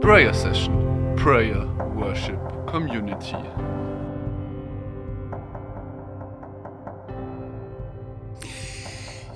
Prayer 0.00 0.32
Session, 0.32 1.14
Prayer 1.14 1.66
Worship 1.94 2.40
Community. 2.66 3.36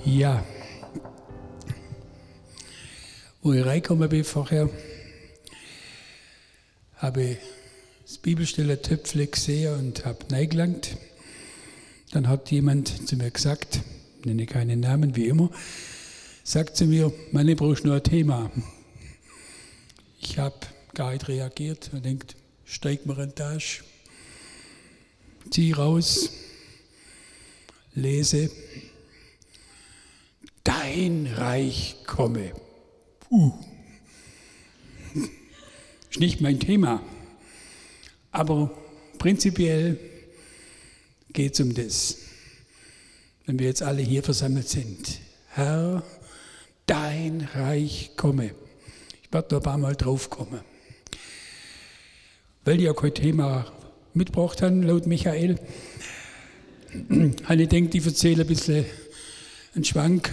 Ja, 0.03 0.43
wo 3.43 3.53
ich 3.53 3.63
reingekommen 3.63 4.09
bin 4.09 4.23
vorher, 4.23 4.67
habe 6.97 7.23
ich 7.23 7.37
das 8.03 8.17
Bibelstelle 8.17 8.81
Töpfle 8.81 9.27
gesehen 9.27 9.75
und 9.75 10.05
habe 10.05 10.25
neigelangt. 10.31 10.97
Dann 12.11 12.27
hat 12.27 12.49
jemand 12.49 13.07
zu 13.07 13.15
mir 13.17 13.29
gesagt, 13.29 13.81
nenne 14.23 14.47
keinen 14.47 14.79
Namen, 14.79 15.15
wie 15.15 15.27
immer, 15.27 15.51
sagt 16.43 16.75
zu 16.75 16.85
mir, 16.85 17.13
meine 17.31 17.55
brauchst 17.55 17.85
nur 17.85 17.95
ein 17.95 18.03
Thema. 18.03 18.49
Ich 20.27 20.39
habe 20.39 20.55
gar 20.95 21.13
nicht 21.13 21.27
reagiert 21.27 21.91
und 21.93 22.03
denkt, 22.03 22.35
steig 22.65 23.05
mir 23.05 23.17
in 23.19 23.35
Tasche, 23.35 23.83
zieh 25.51 25.71
raus, 25.71 26.31
lese, 27.93 28.49
dein 30.63 31.27
Reich 31.27 31.97
komme. 32.07 32.53
Uh. 33.29 33.51
Ist 36.09 36.19
nicht 36.19 36.41
mein 36.41 36.59
Thema, 36.59 37.03
aber 38.31 38.75
prinzipiell 39.19 39.99
geht 41.33 41.53
es 41.53 41.59
um 41.59 41.73
das, 41.73 42.17
wenn 43.45 43.59
wir 43.59 43.67
jetzt 43.67 43.83
alle 43.83 44.01
hier 44.01 44.23
versammelt 44.23 44.67
sind. 44.67 45.19
Herr, 45.49 46.03
dein 46.87 47.47
Reich 47.53 48.11
komme. 48.17 48.55
Werde 49.35 49.49
da 49.49 49.57
ein 49.57 49.63
paar 49.63 49.77
Mal 49.77 49.97
drauf 49.97 50.29
kommen. 50.29 50.61
Weil 52.63 52.77
die 52.77 52.85
ja 52.85 52.93
kein 52.93 53.13
Thema 53.13 53.65
mitgebracht 54.13 54.61
haben, 54.61 54.81
laut 54.81 55.07
Michael, 55.07 55.59
habe 57.43 57.61
ich 57.61 57.67
denkt, 57.67 57.93
ich 57.95 58.05
erzähle 58.05 58.43
ein 58.43 58.47
bisschen 58.47 58.85
einen 59.73 59.83
Schwank 59.83 60.31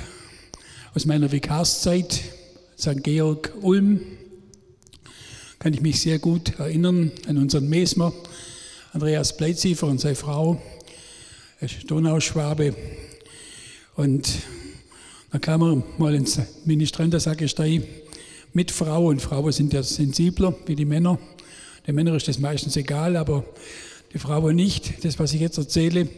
aus 0.94 1.04
meiner 1.04 1.32
Vikarszeit, 1.32 2.20
St. 2.78 3.02
Georg 3.02 3.52
Ulm. 3.60 4.02
Kann 5.58 5.74
ich 5.74 5.80
mich 5.80 6.00
sehr 6.00 6.20
gut 6.20 6.56
erinnern 6.60 7.10
an 7.26 7.38
unseren 7.38 7.68
Mesmer, 7.68 8.12
Andreas 8.92 9.36
Bleitziefer 9.36 9.88
und 9.88 10.00
seine 10.00 10.14
Frau, 10.14 10.62
er 11.58 11.66
ist 11.68 11.90
Donauschwabe. 11.90 12.76
Und 13.96 14.32
da 15.32 15.40
kam 15.40 15.60
er 15.62 15.82
mal 15.98 16.14
ins 16.14 16.38
Ministrant 16.64 17.12
der 17.12 17.18
Sakristei 17.18 17.82
mit 18.52 18.70
Frau 18.70 19.06
und 19.06 19.22
Frauen 19.22 19.52
sind 19.52 19.72
ja 19.72 19.82
sensibler 19.82 20.54
wie 20.66 20.76
die 20.76 20.84
Männer. 20.84 21.18
Den 21.86 21.94
Männern 21.94 22.16
ist 22.16 22.28
das 22.28 22.38
meistens 22.38 22.76
egal, 22.76 23.16
aber 23.16 23.44
die 24.12 24.18
Frauen 24.18 24.56
nicht, 24.56 25.04
das, 25.04 25.18
was 25.18 25.32
ich 25.32 25.40
jetzt 25.40 25.58
erzähle. 25.58 26.08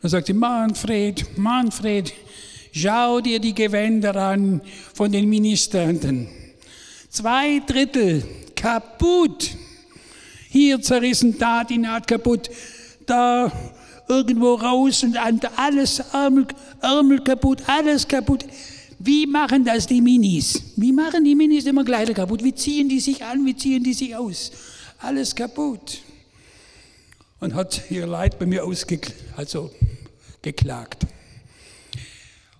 Dann 0.00 0.10
sagt 0.10 0.28
sie, 0.28 0.34
Manfred, 0.34 1.36
Manfred, 1.36 2.12
schau 2.72 3.20
dir 3.20 3.40
die 3.40 3.54
Gewänder 3.54 4.14
an 4.16 4.60
von 4.94 5.10
den 5.10 5.28
Ministranten. 5.28 6.28
Zwei 7.10 7.60
Drittel 7.66 8.22
kaputt. 8.54 9.50
Hier 10.50 10.80
zerrissen, 10.80 11.36
da 11.38 11.64
die 11.64 11.78
Naht 11.78 12.06
kaputt, 12.06 12.48
da 13.06 13.50
irgendwo 14.08 14.54
raus 14.54 15.02
und 15.02 15.16
alles 15.56 15.98
Ärmel, 16.12 16.46
Ärmel 16.80 17.20
kaputt, 17.24 17.62
alles 17.66 18.06
kaputt. 18.06 18.44
Wie 19.06 19.26
machen 19.26 19.66
das 19.66 19.86
die 19.86 20.00
Minis? 20.00 20.62
Wie 20.76 20.90
machen 20.90 21.24
die 21.24 21.34
Minis 21.34 21.66
immer 21.66 21.84
Kleider 21.84 22.14
kaputt? 22.14 22.42
Wie 22.42 22.54
ziehen 22.54 22.88
die 22.88 23.00
sich 23.00 23.22
an? 23.22 23.44
Wie 23.44 23.54
ziehen 23.54 23.84
die 23.84 23.92
sich 23.92 24.16
aus? 24.16 24.50
Alles 24.98 25.34
kaputt. 25.34 25.98
Und 27.38 27.52
hat 27.52 27.82
ihr 27.90 28.06
Leid 28.06 28.38
bei 28.38 28.46
mir 28.46 28.64
ausgeklagt. 28.64 29.14
Also 29.36 29.70
geklagt. 30.40 31.06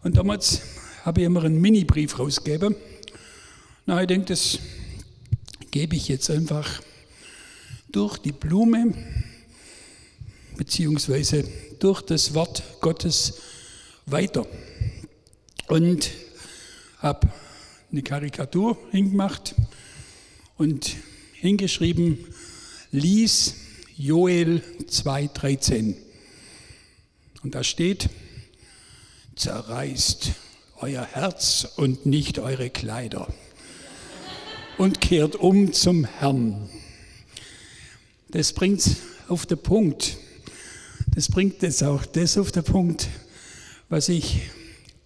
Und 0.03 0.19
damals 0.19 0.61
habe 1.07 1.23
ich 1.23 1.27
immer 1.27 1.45
einen 1.45 1.63
Mini-Brief 1.63 2.19
rausgegeben. 2.19 2.77
Na, 3.87 4.03
ich 4.03 4.07
denke, 4.07 4.27
das 4.27 4.59
gebe 5.71 5.97
ich 5.97 6.09
jetzt 6.09 6.31
einfach 6.31 6.83
durch 7.91 8.19
die 8.19 8.33
Blume 8.33 8.93
beziehungsweise 10.59 11.45
durch 11.79 12.03
das 12.03 12.35
Wort 12.35 12.63
Gottes 12.83 13.41
weiter. 14.05 14.47
Und 15.69 16.11
habe 17.05 17.29
eine 17.93 18.03
Karikatur 18.03 18.79
hingemacht 18.91 19.55
und 20.57 20.97
hingeschrieben, 21.35 22.17
lies 22.93 23.57
Joel 23.95 24.63
2,13. 24.89 25.97
Und 27.43 27.55
da 27.55 27.63
steht, 27.63 28.09
zerreißt 29.37 30.31
euer 30.81 31.05
Herz 31.05 31.69
und 31.77 32.07
nicht 32.07 32.39
eure 32.39 32.71
Kleider 32.71 33.29
und 34.79 35.03
kehrt 35.03 35.37
um 35.37 35.75
zum 35.75 36.07
Herrn. 36.07 36.71
Das 38.29 38.55
bringt 38.55 38.81
es 38.81 38.97
auf 39.29 39.45
den 39.45 39.59
Punkt. 39.59 40.17
Das 41.15 41.29
bringt 41.29 41.61
jetzt 41.61 41.85
auch 41.85 42.07
das 42.07 42.39
auf 42.39 42.51
den 42.51 42.65
Punkt, 42.65 43.09
was 43.91 44.09
ich 44.09 44.41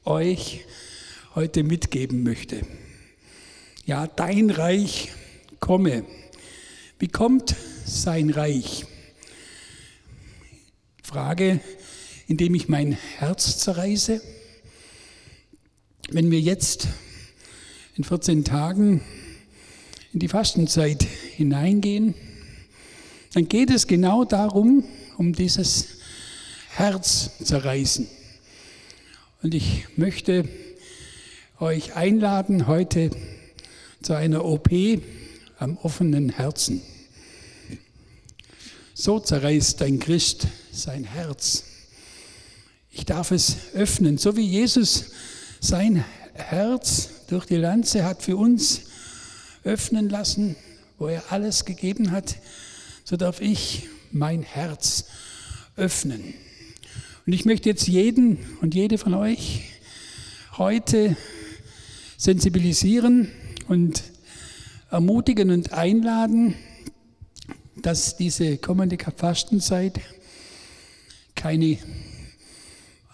euch 0.04 0.64
heute 1.38 1.62
mitgeben 1.62 2.24
möchte. 2.24 2.62
Ja, 3.86 4.08
dein 4.08 4.50
Reich 4.50 5.12
komme. 5.60 6.04
Wie 6.98 7.06
kommt 7.06 7.54
sein 7.84 8.30
Reich? 8.30 8.86
Frage, 11.00 11.60
indem 12.26 12.56
ich 12.56 12.68
mein 12.68 12.90
Herz 13.18 13.58
zerreiße. 13.58 14.20
Wenn 16.10 16.32
wir 16.32 16.40
jetzt 16.40 16.88
in 17.94 18.02
14 18.02 18.42
Tagen 18.42 19.00
in 20.12 20.18
die 20.18 20.26
Fastenzeit 20.26 21.04
hineingehen, 21.04 22.14
dann 23.34 23.46
geht 23.46 23.70
es 23.70 23.86
genau 23.86 24.24
darum, 24.24 24.82
um 25.16 25.32
dieses 25.34 26.00
Herz 26.70 27.30
zerreißen. 27.44 28.08
Und 29.44 29.54
ich 29.54 29.86
möchte 29.96 30.48
euch 31.60 31.96
einladen 31.96 32.68
heute 32.68 33.10
zu 34.00 34.14
einer 34.14 34.44
OP 34.44 34.70
am 35.58 35.76
offenen 35.78 36.28
Herzen. 36.28 36.80
So 38.94 39.18
zerreißt 39.18 39.82
ein 39.82 39.98
Christ 39.98 40.46
sein 40.70 41.02
Herz. 41.02 41.64
Ich 42.92 43.06
darf 43.06 43.32
es 43.32 43.56
öffnen, 43.74 44.18
so 44.18 44.36
wie 44.36 44.46
Jesus 44.46 45.06
sein 45.58 46.04
Herz 46.34 47.26
durch 47.28 47.44
die 47.44 47.56
Lanze 47.56 48.04
hat 48.04 48.22
für 48.22 48.36
uns 48.36 48.82
öffnen 49.64 50.08
lassen, 50.08 50.54
wo 50.96 51.08
er 51.08 51.32
alles 51.32 51.64
gegeben 51.64 52.12
hat, 52.12 52.36
so 53.02 53.16
darf 53.16 53.40
ich 53.40 53.88
mein 54.12 54.42
Herz 54.42 55.06
öffnen. 55.76 56.34
Und 57.26 57.32
ich 57.32 57.44
möchte 57.44 57.68
jetzt 57.68 57.88
jeden 57.88 58.38
und 58.60 58.76
jede 58.76 58.96
von 58.96 59.14
euch 59.14 59.62
heute 60.56 61.16
sensibilisieren 62.18 63.28
und 63.68 64.02
ermutigen 64.90 65.50
und 65.50 65.72
einladen, 65.72 66.54
dass 67.76 68.16
diese 68.16 68.58
kommende 68.58 68.98
Fastenzeit 69.16 70.00
keine 71.36 71.78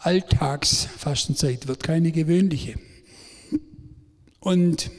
Alltagsfastenzeit 0.00 1.68
wird, 1.68 1.82
keine 1.82 2.12
gewöhnliche. 2.12 2.74
Und 4.40 4.90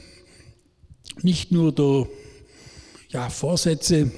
nicht 1.22 1.50
nur 1.50 1.72
durch 1.72 2.08
ja, 3.08 3.28
Vorsätze 3.28 4.12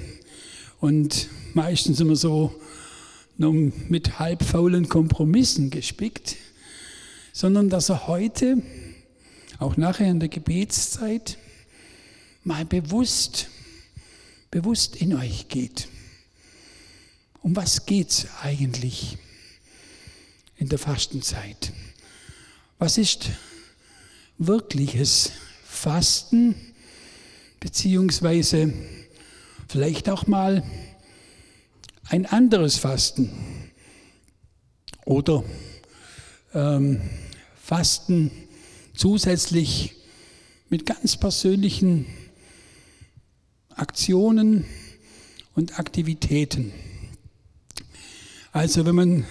und 0.80 1.28
meistens 1.54 2.00
immer 2.00 2.16
so 2.16 2.54
mit 3.38 4.18
halbfaulen 4.18 4.88
Kompromissen 4.88 5.70
gespickt, 5.70 6.36
sondern 7.32 7.70
dass 7.70 7.88
er 7.88 8.08
heute, 8.08 8.62
auch 9.58 9.76
nachher 9.76 10.08
in 10.08 10.20
der 10.20 10.28
Gebetszeit, 10.28 11.36
mal 12.44 12.64
bewusst, 12.64 13.48
bewusst 14.50 14.96
in 14.96 15.14
euch 15.14 15.48
geht. 15.48 15.88
Um 17.42 17.56
was 17.56 17.86
geht 17.86 18.10
es 18.10 18.26
eigentlich 18.42 19.18
in 20.56 20.68
der 20.68 20.78
Fastenzeit? 20.78 21.72
Was 22.78 22.98
ist 22.98 23.30
wirkliches 24.38 25.32
Fasten, 25.64 26.54
beziehungsweise 27.60 28.72
vielleicht 29.68 30.08
auch 30.08 30.26
mal 30.26 30.62
ein 32.08 32.24
anderes 32.26 32.78
Fasten 32.78 33.30
oder 35.04 35.44
ähm, 36.54 37.00
Fasten 37.62 38.30
zusätzlich 38.98 39.94
mit 40.70 40.84
ganz 40.84 41.16
persönlichen 41.16 42.06
Aktionen 43.68 44.64
und 45.54 45.78
Aktivitäten. 45.78 46.72
Also 48.50 48.84
wenn 48.86 48.96
man 48.96 49.26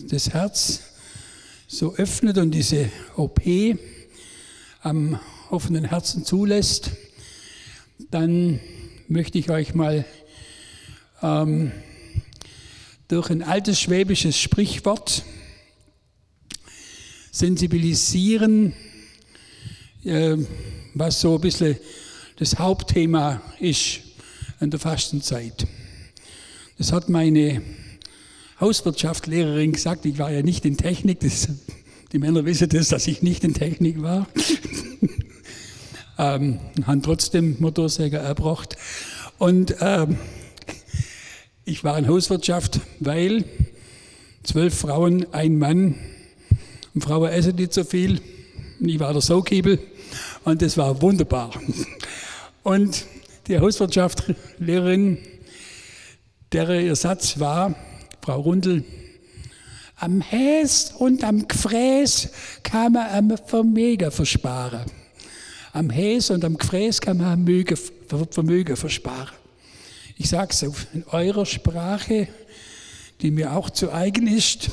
das 0.00 0.30
Herz 0.30 0.80
so 1.68 1.94
öffnet 1.94 2.36
und 2.36 2.50
diese 2.50 2.90
OP 3.14 3.40
am 4.80 5.20
offenen 5.50 5.84
Herzen 5.84 6.24
zulässt, 6.24 6.90
dann 8.10 8.58
möchte 9.06 9.38
ich 9.38 9.50
euch 9.50 9.72
mal 9.72 10.04
ähm, 11.22 11.70
durch 13.06 13.30
ein 13.30 13.44
altes 13.44 13.80
schwäbisches 13.80 14.36
Sprichwort 14.36 15.22
sensibilisieren, 17.30 18.74
was 20.04 21.20
so 21.20 21.36
ein 21.36 21.40
bisschen 21.40 21.76
das 22.36 22.58
Hauptthema 22.58 23.40
ist 23.60 24.00
an 24.58 24.70
der 24.70 24.80
Fastenzeit. 24.80 25.66
Das 26.78 26.92
hat 26.92 27.08
meine 27.08 27.62
Hauswirtschaftslehrerin 28.60 29.72
gesagt, 29.72 30.06
ich 30.06 30.18
war 30.18 30.30
ja 30.30 30.42
nicht 30.42 30.64
in 30.64 30.76
Technik, 30.76 31.20
das, 31.20 31.48
die 32.12 32.18
Männer 32.18 32.44
wissen 32.44 32.68
das, 32.68 32.88
dass 32.88 33.06
ich 33.06 33.22
nicht 33.22 33.44
in 33.44 33.54
Technik 33.54 34.02
war. 34.02 34.26
ähm, 36.18 36.58
haben 36.84 37.02
trotzdem 37.02 37.56
Motorsäger 37.60 38.20
erbracht. 38.20 38.76
Und 39.38 39.76
ähm, 39.80 40.16
ich 41.64 41.84
war 41.84 41.98
in 41.98 42.08
Hauswirtschaft, 42.08 42.80
weil 43.00 43.44
zwölf 44.42 44.74
Frauen, 44.74 45.26
ein 45.32 45.58
Mann, 45.58 45.94
und 46.94 47.04
Frauen 47.04 47.30
essen 47.30 47.56
nicht 47.56 47.72
so 47.72 47.84
viel. 47.84 48.20
Ich 48.80 48.98
war 48.98 49.12
der 49.12 49.22
Saukiebel 49.22 49.78
und 50.44 50.62
das 50.62 50.76
war 50.76 51.00
wunderbar. 51.00 51.50
Und 52.62 53.06
die 53.46 53.58
Hauswirtschaftslehrerin, 53.58 55.18
deren 56.52 56.84
ihr 56.84 56.96
Satz 56.96 57.38
war, 57.38 57.74
Frau 58.20 58.40
Rundel, 58.40 58.84
am 59.96 60.20
Häs 60.20 60.92
und 60.98 61.22
am 61.24 61.46
Gefräß 61.46 62.30
kann 62.62 62.92
man 62.92 63.08
am 63.10 63.38
Vermögen 63.46 64.10
versparen. 64.10 64.86
Am 65.72 65.90
Häs 65.90 66.30
und 66.30 66.44
am 66.44 66.56
Gefräß 66.56 67.00
kann 67.00 67.18
man 67.18 67.46
Vermögen 68.30 68.76
versparen. 68.76 69.34
Ich 70.16 70.28
sage 70.28 70.50
es 70.50 70.62
in 70.92 71.04
eurer 71.10 71.46
Sprache, 71.46 72.28
die 73.20 73.30
mir 73.30 73.52
auch 73.56 73.70
zu 73.70 73.92
eigen 73.92 74.26
ist. 74.26 74.70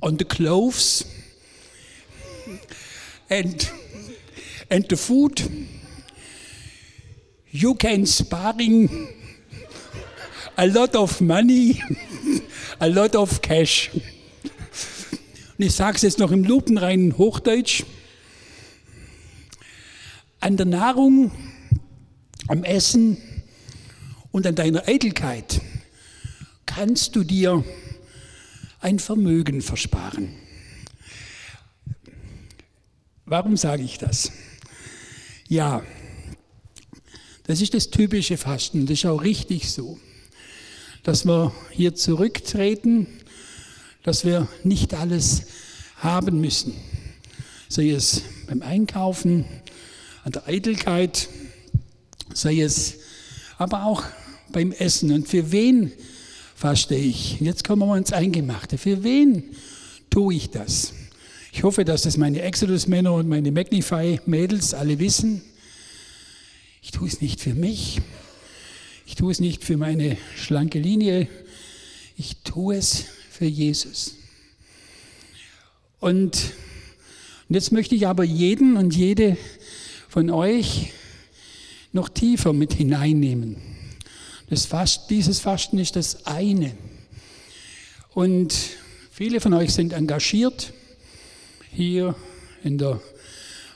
On 0.00 0.18
the 0.18 0.24
clothes 0.24 1.06
and, 3.30 3.70
and 4.70 4.88
the 4.88 4.96
food, 4.96 5.42
you 7.50 7.74
can 7.74 8.06
sparring 8.06 8.88
a 10.56 10.66
lot 10.66 10.94
of 10.94 11.20
money, 11.20 11.82
a 12.80 12.88
lot 12.88 13.14
of 13.16 13.40
cash. 13.42 13.90
Und 15.56 15.66
ich 15.66 15.74
sage 15.74 15.96
es 15.96 16.02
jetzt 16.02 16.18
noch 16.18 16.32
im 16.32 16.44
lupenreinen 16.44 17.16
Hochdeutsch. 17.16 17.84
An 20.40 20.56
der 20.56 20.66
Nahrung, 20.66 21.30
am 22.48 22.64
Essen 22.64 23.16
und 24.32 24.46
an 24.46 24.54
deiner 24.56 24.88
Eitelkeit 24.88 25.60
kannst 26.66 27.14
du 27.14 27.22
dir 27.22 27.64
ein 28.80 28.98
Vermögen 28.98 29.62
versparen. 29.62 30.34
Warum 33.26 33.56
sage 33.56 33.82
ich 33.82 33.98
das? 33.98 34.32
Ja, 35.48 35.82
das 37.44 37.60
ist 37.60 37.74
das 37.74 37.90
typische 37.90 38.36
Fasten, 38.36 38.86
das 38.86 38.98
ist 38.98 39.06
auch 39.06 39.22
richtig 39.22 39.70
so 39.70 39.98
dass 41.04 41.26
wir 41.26 41.52
hier 41.70 41.94
zurücktreten, 41.94 43.06
dass 44.02 44.24
wir 44.24 44.48
nicht 44.64 44.94
alles 44.94 45.42
haben 45.96 46.40
müssen. 46.40 46.74
Sei 47.68 47.90
es 47.90 48.22
beim 48.48 48.62
Einkaufen, 48.62 49.44
an 50.24 50.32
der 50.32 50.48
Eitelkeit, 50.48 51.28
sei 52.32 52.60
es 52.60 52.94
aber 53.58 53.84
auch 53.84 54.02
beim 54.50 54.72
Essen. 54.72 55.12
Und 55.12 55.28
für 55.28 55.52
wen 55.52 55.92
faste 56.54 56.94
ich? 56.94 57.38
Jetzt 57.40 57.64
kommen 57.64 57.86
wir 57.86 57.96
ins 57.96 58.12
Eingemachte. 58.12 58.78
Für 58.78 59.04
wen 59.04 59.54
tue 60.08 60.34
ich 60.34 60.50
das? 60.50 60.94
Ich 61.56 61.62
hoffe, 61.62 61.84
dass 61.84 62.02
das 62.02 62.16
meine 62.16 62.42
Exodus-Männer 62.42 63.14
und 63.14 63.28
meine 63.28 63.52
Magnify-Mädels 63.52 64.74
alle 64.74 64.98
wissen. 64.98 65.40
Ich 66.82 66.90
tue 66.90 67.06
es 67.06 67.20
nicht 67.20 67.40
für 67.40 67.54
mich, 67.54 68.00
ich 69.06 69.14
tue 69.14 69.30
es 69.30 69.38
nicht 69.38 69.62
für 69.62 69.76
meine 69.76 70.16
schlanke 70.36 70.80
Linie, 70.80 71.28
ich 72.16 72.38
tue 72.38 72.74
es 72.74 73.04
für 73.30 73.44
Jesus. 73.44 74.16
Und, 76.00 76.36
jetzt 77.48 77.70
möchte 77.70 77.94
ich 77.94 78.08
aber 78.08 78.24
jeden 78.24 78.76
und 78.76 78.96
jede 78.96 79.36
von 80.08 80.30
euch 80.30 80.90
noch 81.92 82.08
tiefer 82.08 82.52
mit 82.52 82.72
hineinnehmen. 82.72 83.58
Das 84.50 84.66
Fast, 84.66 85.08
dieses 85.08 85.38
Fasten 85.38 85.78
ist 85.78 85.94
das 85.94 86.26
eine. 86.26 86.76
Und 88.12 88.52
viele 89.12 89.40
von 89.40 89.54
euch 89.54 89.72
sind 89.72 89.92
engagiert 89.92 90.72
hier 91.74 92.14
in 92.62 92.78
der 92.78 93.00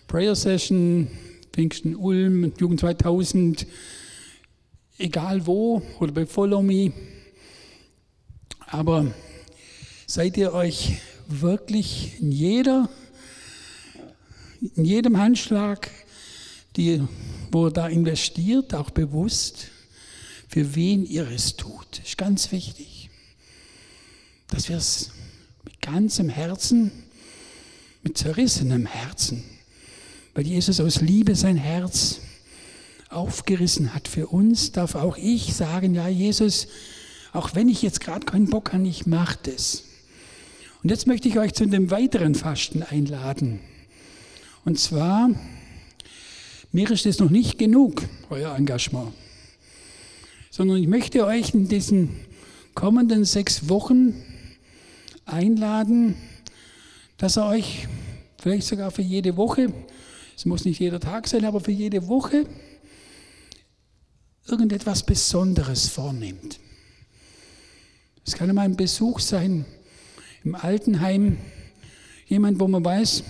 Prayer 0.07 0.37
Session, 0.37 1.09
Pfingsten 1.53 1.97
Ulm, 1.97 2.53
Jugend 2.57 2.79
2000, 2.79 3.67
egal 4.99 5.45
wo 5.49 5.83
oder 5.99 6.13
bei 6.13 6.25
Follow 6.25 6.63
Me. 6.63 6.93
Aber 8.69 9.13
seid 10.07 10.37
ihr 10.37 10.53
euch 10.53 10.99
wirklich 11.27 12.21
in 12.21 12.31
jeder, 12.31 12.89
in 14.77 14.85
jedem 14.85 15.19
Handschlag, 15.19 15.91
die, 16.77 17.03
wo 17.51 17.67
ihr 17.67 17.73
da 17.73 17.89
investiert, 17.89 18.75
auch 18.75 18.91
bewusst, 18.91 19.73
für 20.47 20.77
wen 20.77 21.05
ihr 21.05 21.29
es 21.29 21.57
tut. 21.57 21.99
Ist 21.99 22.17
ganz 22.17 22.53
wichtig, 22.53 23.11
dass 24.47 24.69
wir 24.69 24.77
es 24.77 25.11
mit 25.65 25.83
ganzem 25.83 26.29
Herzen, 26.29 26.93
mit 28.03 28.17
zerrissenem 28.17 28.87
Herzen, 28.87 29.43
weil 30.35 30.47
Jesus 30.47 30.81
aus 30.81 31.01
Liebe 31.01 31.35
sein 31.35 31.57
Herz 31.57 32.21
aufgerissen 33.11 33.95
hat 33.95 34.09
für 34.09 34.27
uns, 34.27 34.73
darf 34.73 34.95
auch 34.95 35.17
ich 35.17 35.55
sagen, 35.55 35.95
ja 35.95 36.09
Jesus, 36.09 36.69
auch 37.33 37.55
wenn 37.55 37.69
ich 37.69 37.83
jetzt 37.83 38.01
gerade 38.01 38.27
keinen 38.27 38.51
Bock 38.51 38.73
habe, 38.73 38.87
ich 38.87 39.07
mache 39.07 39.39
das. 39.43 39.85
Und 40.83 40.91
jetzt 40.91 41.07
möchte 41.07 41.29
ich 41.29 41.39
euch 41.39 41.55
zu 41.55 41.67
dem 41.67 41.91
weiteren 41.91 42.35
Fasten 42.35 42.83
einladen. 42.83 43.61
Und 44.65 44.79
zwar, 44.79 45.31
mir 46.73 46.91
ist 46.91 47.07
es 47.07 47.19
noch 47.19 47.31
nicht 47.31 47.59
genug, 47.59 48.03
euer 48.31 48.55
Engagement, 48.55 49.13
sondern 50.51 50.77
ich 50.77 50.89
möchte 50.89 51.25
euch 51.27 51.55
in 51.55 51.69
diesen 51.69 52.11
kommenden 52.75 53.25
sechs 53.25 53.69
Wochen 53.69 54.15
einladen, 55.25 56.15
dass 57.19 57.37
er 57.37 57.49
euch 57.49 57.87
vielleicht 58.41 58.67
sogar 58.67 58.91
für 58.91 59.03
jede 59.03 59.37
Woche, 59.37 59.73
es 60.37 60.47
muss 60.47 60.65
nicht 60.65 60.79
jeder 60.79 61.01
Tag 61.01 61.27
sein, 61.27 61.45
aber 61.45 61.61
für 61.61 61.73
jede 61.73 62.07
Woche 62.07 62.47
irgendetwas 64.47 65.05
Besonderes 65.05 65.89
vornimmt. 65.89 66.61
Es 68.25 68.35
kann 68.35 68.49
immer 68.49 68.63
ein 68.63 68.77
Besuch 68.77 69.19
sein 69.19 69.67
im 70.45 70.55
Altenheim, 70.55 71.39
jemand, 72.27 72.61
wo 72.61 72.69
man 72.69 72.85
weiß, 72.85 73.25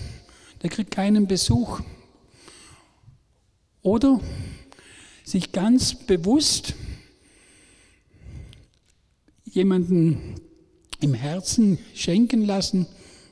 der 0.63 0.71
kriegt 0.71 0.91
keinen 0.91 1.27
Besuch. 1.27 1.81
Oder 3.81 4.21
sich 5.25 5.53
ganz 5.53 5.95
bewusst 5.95 6.75
jemanden 9.45 10.35
im 11.01 11.15
Herzen 11.15 11.79
schenken 11.95 12.45
lassen, 12.45 12.87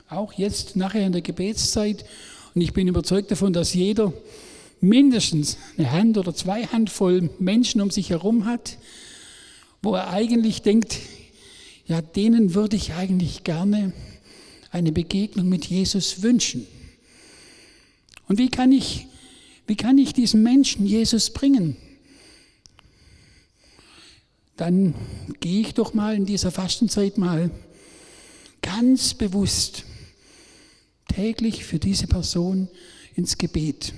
auch 0.08 0.32
jetzt 0.32 0.76
nachher 0.76 1.06
in 1.06 1.12
der 1.12 1.22
Gebetszeit. 1.22 2.04
Und 2.54 2.60
ich 2.60 2.72
bin 2.72 2.88
überzeugt 2.88 3.30
davon, 3.30 3.52
dass 3.52 3.74
jeder 3.74 4.12
mindestens 4.80 5.56
eine 5.76 5.90
Hand 5.90 6.18
oder 6.18 6.34
zwei 6.34 6.64
Handvoll 6.64 7.30
Menschen 7.38 7.80
um 7.80 7.90
sich 7.90 8.10
herum 8.10 8.46
hat, 8.46 8.78
wo 9.82 9.94
er 9.94 10.10
eigentlich 10.10 10.62
denkt, 10.62 10.98
ja, 11.86 12.02
denen 12.02 12.54
würde 12.54 12.76
ich 12.76 12.94
eigentlich 12.94 13.44
gerne 13.44 13.92
eine 14.70 14.92
Begegnung 14.92 15.48
mit 15.48 15.66
Jesus 15.66 16.22
wünschen. 16.22 16.66
Und 18.28 18.38
wie 18.38 18.48
kann 18.48 18.72
ich, 18.72 19.06
wie 19.66 19.76
kann 19.76 19.98
ich 19.98 20.12
diesen 20.12 20.42
Menschen 20.42 20.84
Jesus 20.84 21.30
bringen? 21.30 21.76
Dann 24.56 24.94
gehe 25.40 25.60
ich 25.60 25.74
doch 25.74 25.94
mal 25.94 26.16
in 26.16 26.26
dieser 26.26 26.50
Fastenzeit 26.50 27.18
mal 27.18 27.50
ganz 28.62 29.14
bewusst 29.14 29.84
täglich 31.16 31.64
für 31.64 31.78
diese 31.78 32.06
Person 32.06 32.68
ins 33.14 33.38
Gebet. 33.38 33.94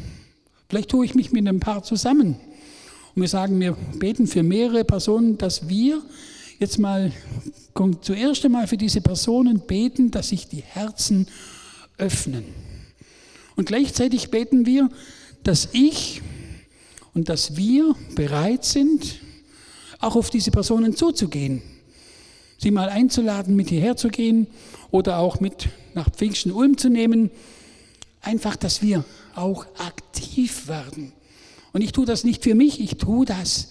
Vielleicht 0.68 0.90
tue 0.90 1.04
ich 1.04 1.16
mich 1.16 1.32
mit 1.32 1.48
einem 1.48 1.58
Paar 1.58 1.82
zusammen 1.82 2.37
Und 3.14 3.22
wir 3.22 3.26
sagen, 3.26 3.58
wir 3.58 3.72
beten 3.98 4.28
für 4.28 4.44
mehrere 4.44 4.84
Personen, 4.84 5.37
dass 5.37 5.68
wir 5.68 6.00
jetzt 6.60 6.78
mal 6.78 7.12
zuerst 8.02 8.44
einmal 8.44 8.68
für 8.68 8.76
diese 8.76 9.00
Personen 9.00 9.58
beten, 9.60 10.12
dass 10.12 10.28
sich 10.28 10.46
die 10.46 10.62
Herzen 10.62 11.26
öffnen. 11.96 12.44
Und 13.56 13.66
gleichzeitig 13.66 14.30
beten 14.30 14.64
wir, 14.64 14.88
dass 15.42 15.70
ich 15.72 16.22
und 17.14 17.28
dass 17.28 17.56
wir 17.56 17.96
bereit 18.14 18.64
sind, 18.64 19.16
auch 19.98 20.14
auf 20.14 20.30
diese 20.30 20.52
Personen 20.52 20.94
zuzugehen, 20.94 21.62
sie 22.58 22.70
mal 22.70 22.90
einzuladen, 22.90 23.56
mit 23.56 23.70
hierher 23.70 23.96
zu 23.96 24.08
gehen 24.08 24.48
oder 24.90 25.18
auch 25.18 25.40
mit 25.40 25.68
nach 25.94 26.10
Pfingsten 26.10 26.52
Ulm 26.52 26.76
zu 26.76 26.90
nehmen. 26.90 27.30
Einfach, 28.20 28.56
dass 28.56 28.82
wir 28.82 29.04
auch 29.34 29.66
aktiv 29.78 30.68
werden. 30.68 31.12
Und 31.72 31.82
ich 31.82 31.92
tue 31.92 32.04
das 32.04 32.24
nicht 32.24 32.42
für 32.42 32.54
mich, 32.54 32.80
ich 32.80 32.96
tue 32.96 33.24
das 33.24 33.68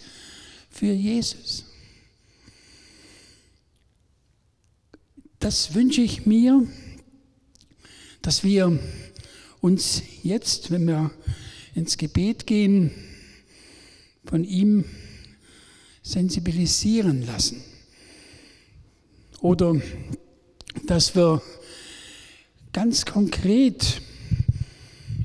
für 0.70 0.92
Jesus. 0.92 1.66
Das 5.40 5.76
wünsche 5.76 6.02
ich 6.02 6.26
mir, 6.26 6.68
dass 8.22 8.44
wir 8.44 8.80
uns 9.62 10.02
jetzt, 10.24 10.72
wenn 10.72 10.88
wir 10.88 11.12
ins 11.76 11.98
Gebet 11.98 12.48
gehen, 12.48 12.92
von 14.26 14.44
ihm 14.44 14.86
sensibilisieren 16.02 17.26
lassen. 17.26 17.62
Oder 19.42 19.76
dass 20.86 21.16
wir 21.16 21.42
ganz 22.74 23.06
konkret, 23.06 24.02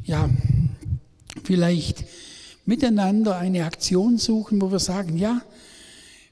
ja, 0.04 0.28
vielleicht 1.44 2.04
miteinander 2.64 3.36
eine 3.36 3.64
Aktion 3.64 4.18
suchen, 4.18 4.60
wo 4.60 4.70
wir 4.70 4.78
sagen, 4.78 5.16
ja, 5.16 5.42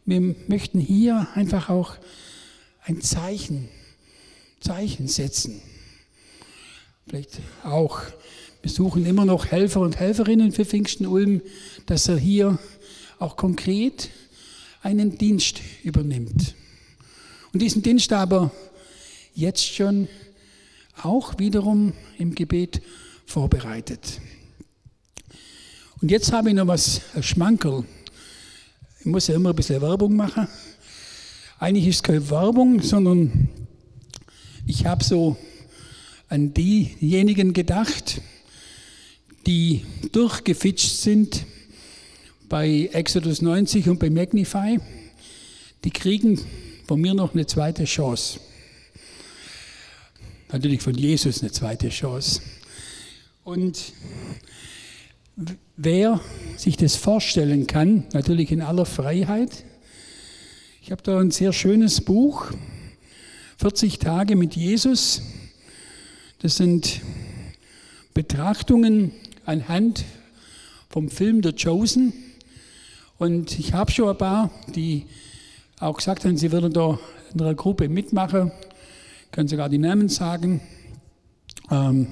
wir 0.04 0.34
möchten 0.48 0.80
hier 0.80 1.28
einfach 1.34 1.68
auch 1.68 1.96
ein 2.84 3.00
Zeichen, 3.00 3.68
Zeichen 4.60 5.08
setzen. 5.08 5.60
Vielleicht 7.06 7.40
auch, 7.64 8.02
wir 8.62 8.70
suchen 8.70 9.06
immer 9.06 9.24
noch 9.24 9.46
Helfer 9.46 9.80
und 9.80 9.98
Helferinnen 9.98 10.52
für 10.52 10.64
Pfingsten 10.64 11.06
Ulm, 11.06 11.40
dass 11.86 12.08
er 12.08 12.18
hier 12.18 12.58
auch 13.18 13.36
konkret 13.36 14.10
einen 14.82 15.18
Dienst 15.18 15.60
übernimmt. 15.82 16.54
Und 17.52 17.62
diesen 17.62 17.82
Dienst 17.82 18.12
aber 18.12 18.52
jetzt 19.34 19.64
schon 19.64 20.08
auch 21.02 21.38
wiederum 21.38 21.92
im 22.18 22.34
Gebet 22.34 22.80
vorbereitet. 23.26 24.20
Und 26.00 26.10
jetzt 26.10 26.32
habe 26.32 26.50
ich 26.50 26.54
noch 26.54 26.66
was, 26.66 27.00
Schmankerl. 27.20 27.84
Ich 29.00 29.06
muss 29.06 29.26
ja 29.26 29.34
immer 29.34 29.50
ein 29.50 29.56
bisschen 29.56 29.80
Werbung 29.80 30.14
machen. 30.14 30.46
Eigentlich 31.58 31.88
ist 31.88 31.96
es 31.96 32.02
keine 32.02 32.30
Werbung, 32.30 32.80
sondern 32.80 33.48
ich 34.66 34.86
habe 34.86 35.02
so 35.02 35.36
an 36.28 36.54
diejenigen 36.54 37.52
gedacht, 37.52 38.20
die 39.46 39.84
durchgefitscht 40.12 40.90
sind 40.90 41.44
bei 42.48 42.88
Exodus 42.92 43.42
90 43.42 43.88
und 43.88 43.98
bei 43.98 44.10
Magnify. 44.10 44.78
Die 45.84 45.90
kriegen 45.90 46.40
von 46.90 47.00
mir 47.00 47.14
noch 47.14 47.34
eine 47.34 47.46
zweite 47.46 47.84
Chance. 47.84 48.40
Natürlich 50.50 50.82
von 50.82 50.92
Jesus 50.92 51.40
eine 51.40 51.52
zweite 51.52 51.88
Chance. 51.88 52.40
Und 53.44 53.92
wer 55.76 56.20
sich 56.56 56.76
das 56.76 56.96
vorstellen 56.96 57.68
kann, 57.68 58.08
natürlich 58.12 58.50
in 58.50 58.60
aller 58.60 58.86
Freiheit, 58.86 59.64
ich 60.82 60.90
habe 60.90 61.00
da 61.04 61.20
ein 61.20 61.30
sehr 61.30 61.52
schönes 61.52 62.00
Buch, 62.00 62.50
40 63.58 64.00
Tage 64.00 64.34
mit 64.34 64.56
Jesus. 64.56 65.22
Das 66.40 66.56
sind 66.56 67.02
Betrachtungen 68.14 69.12
anhand 69.46 70.04
vom 70.88 71.08
Film 71.08 71.40
The 71.44 71.52
Chosen. 71.52 72.12
Und 73.16 73.60
ich 73.60 73.74
habe 73.74 73.92
schon 73.92 74.08
ein 74.08 74.18
paar, 74.18 74.50
die 74.74 75.06
auch 75.80 75.96
gesagt 75.96 76.26
haben, 76.26 76.36
sie 76.36 76.52
würden 76.52 76.72
da 76.72 76.98
in 77.32 77.40
einer 77.40 77.54
Gruppe 77.54 77.88
mitmachen. 77.88 78.52
Kann 79.32 79.48
sogar 79.48 79.68
die 79.70 79.78
Namen 79.78 80.08
sagen. 80.10 80.60
Ähm, 81.70 82.06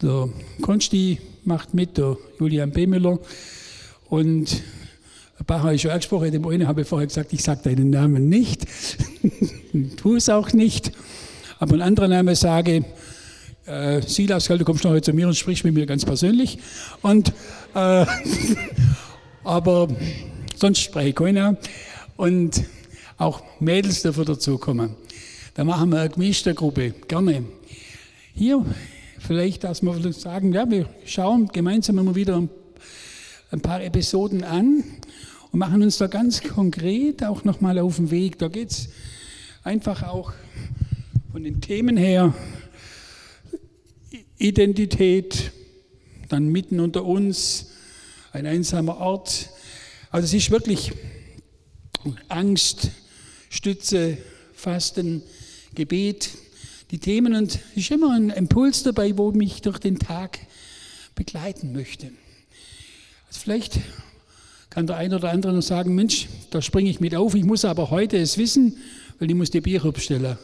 der 0.00 0.30
Konsti 0.62 1.18
macht 1.44 1.74
mit, 1.74 1.98
der 1.98 2.16
Julian 2.40 2.70
B. 2.70 2.86
Müller. 2.86 3.18
Und 4.08 4.62
ein 5.38 5.44
paar 5.44 5.62
habe 5.62 5.74
ich 5.74 5.82
schon 5.82 5.90
angesprochen. 5.90 6.32
Dem 6.32 6.46
einen 6.46 6.66
habe 6.66 6.80
ich 6.80 6.88
vorher 6.88 7.06
gesagt, 7.06 7.32
ich 7.34 7.42
sage 7.42 7.60
deinen 7.62 7.90
Namen 7.90 8.28
nicht. 8.28 8.66
tu 9.96 10.16
es 10.16 10.30
auch 10.30 10.52
nicht. 10.52 10.92
Aber 11.58 11.74
einen 11.74 11.82
anderen 11.82 12.10
Namen 12.10 12.34
sage, 12.34 12.86
äh, 13.66 14.00
Silas, 14.00 14.46
du 14.46 14.64
kommst 14.64 14.84
noch 14.84 14.92
heute 14.92 15.02
zu 15.02 15.12
mir 15.12 15.28
und 15.28 15.36
sprichst 15.36 15.64
mit 15.64 15.74
mir 15.74 15.84
ganz 15.84 16.06
persönlich. 16.06 16.58
Und, 17.02 17.34
äh, 17.74 18.06
aber 19.44 19.88
sonst 20.56 20.80
spreche 20.80 21.10
ich 21.10 21.14
keiner. 21.14 21.58
Und 22.16 22.64
auch 23.18 23.42
Mädels 23.60 24.02
dürfen 24.02 24.24
dazukommen. 24.24 24.96
Da 25.54 25.64
machen 25.64 25.90
wir 25.90 26.00
eine 26.00 26.10
gemischte 26.10 26.54
Gruppe, 26.54 26.94
gerne. 27.08 27.44
Hier 28.34 28.64
vielleicht, 29.18 29.64
dass 29.64 29.82
wir 29.82 30.12
sagen, 30.12 30.52
ja, 30.52 30.68
wir 30.70 30.88
schauen 31.04 31.48
gemeinsam 31.48 31.98
immer 31.98 32.14
wieder 32.14 32.42
ein 33.50 33.60
paar 33.60 33.82
Episoden 33.82 34.44
an 34.44 34.82
und 35.50 35.58
machen 35.58 35.82
uns 35.82 35.98
da 35.98 36.06
ganz 36.06 36.42
konkret 36.42 37.22
auch 37.22 37.44
nochmal 37.44 37.78
auf 37.78 37.96
den 37.96 38.10
Weg. 38.10 38.38
Da 38.38 38.48
geht 38.48 38.70
es 38.70 38.88
einfach 39.62 40.02
auch 40.02 40.32
von 41.30 41.44
den 41.44 41.60
Themen 41.60 41.96
her, 41.96 42.34
Identität, 44.38 45.52
dann 46.28 46.48
mitten 46.48 46.80
unter 46.80 47.04
uns, 47.04 47.66
ein 48.32 48.46
einsamer 48.46 48.96
Ort. 48.96 49.50
Also 50.10 50.24
es 50.24 50.34
ist 50.34 50.50
wirklich 50.50 50.92
Angst, 52.28 52.90
Stütze, 53.50 54.18
Fasten, 54.54 55.22
Gebet, 55.74 56.30
die 56.90 56.98
Themen 56.98 57.34
und 57.34 57.54
es 57.54 57.76
ist 57.76 57.90
immer 57.90 58.14
ein 58.14 58.30
Impuls 58.30 58.82
dabei, 58.82 59.16
wo 59.16 59.32
mich 59.32 59.62
durch 59.62 59.78
den 59.78 59.98
Tag 59.98 60.38
begleiten 61.14 61.72
möchte. 61.72 62.10
Also 63.28 63.40
vielleicht 63.40 63.80
kann 64.70 64.86
der 64.86 64.96
eine 64.96 65.16
oder 65.16 65.30
andere 65.30 65.52
noch 65.52 65.62
sagen, 65.62 65.94
Mensch, 65.94 66.28
da 66.50 66.62
springe 66.62 66.90
ich 66.90 67.00
mit 67.00 67.14
auf, 67.14 67.34
ich 67.34 67.44
muss 67.44 67.64
aber 67.64 67.90
heute 67.90 68.16
es 68.18 68.38
wissen, 68.38 68.76
weil 69.18 69.30
ich 69.30 69.36
muss 69.36 69.50
die 69.50 69.60
Bier 69.60 69.84
abstellen. 69.84 70.36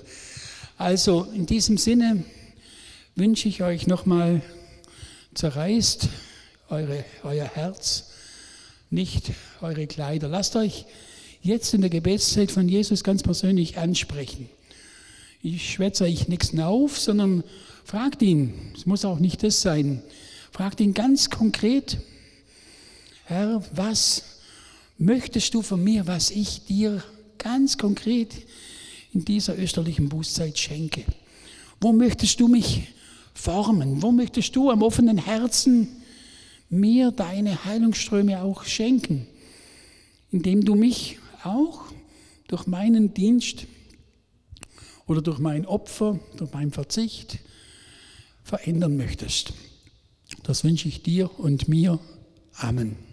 Also 0.76 1.26
in 1.34 1.46
diesem 1.46 1.76
Sinne 1.76 2.24
wünsche 3.14 3.48
ich 3.48 3.62
euch 3.62 3.86
nochmal, 3.86 4.42
zerreißt 5.34 6.08
eure, 6.70 7.04
euer 7.24 7.46
Herz, 7.46 8.10
nicht 8.90 9.32
eure 9.60 9.86
Kleider. 9.86 10.28
Lasst 10.28 10.56
euch 10.56 10.86
jetzt 11.42 11.74
in 11.74 11.80
der 11.80 11.90
Gebetszeit 11.90 12.50
von 12.50 12.68
Jesus 12.68 13.04
ganz 13.04 13.22
persönlich 13.22 13.78
ansprechen. 13.78 14.48
Ich 15.42 15.72
schwätze 15.72 16.04
euch 16.04 16.28
nichts 16.28 16.56
auf, 16.58 16.98
sondern 16.98 17.44
fragt 17.84 18.22
ihn, 18.22 18.54
es 18.76 18.86
muss 18.86 19.04
auch 19.04 19.18
nicht 19.18 19.42
das 19.42 19.60
sein, 19.60 20.02
fragt 20.50 20.80
ihn 20.80 20.94
ganz 20.94 21.30
konkret, 21.30 21.98
Herr, 23.24 23.62
was 23.74 24.24
möchtest 24.98 25.54
du 25.54 25.62
von 25.62 25.82
mir, 25.84 26.06
was 26.06 26.30
ich 26.30 26.64
dir 26.64 27.02
ganz 27.38 27.78
konkret 27.78 28.34
in 29.12 29.24
dieser 29.24 29.56
österlichen 29.58 30.08
Bußzeit 30.08 30.58
schenke? 30.58 31.04
Wo 31.80 31.92
möchtest 31.92 32.40
du 32.40 32.48
mich 32.48 32.88
formen? 33.34 34.02
Wo 34.02 34.10
möchtest 34.10 34.56
du 34.56 34.70
am 34.70 34.82
offenen 34.82 35.18
Herzen 35.18 35.88
mir 36.70 37.12
deine 37.12 37.64
Heilungsströme 37.64 38.42
auch 38.42 38.64
schenken, 38.64 39.26
indem 40.32 40.64
du 40.64 40.74
mich 40.74 41.18
auch 41.44 41.86
durch 42.48 42.66
meinen 42.66 43.14
Dienst 43.14 43.66
oder 45.06 45.22
durch 45.22 45.38
mein 45.38 45.66
Opfer, 45.66 46.18
durch 46.36 46.52
meinen 46.52 46.72
Verzicht 46.72 47.38
verändern 48.42 48.96
möchtest. 48.96 49.52
Das 50.42 50.64
wünsche 50.64 50.88
ich 50.88 51.02
dir 51.02 51.38
und 51.38 51.68
mir. 51.68 51.98
Amen. 52.54 53.07